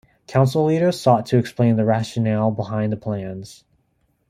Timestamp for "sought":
0.99-1.27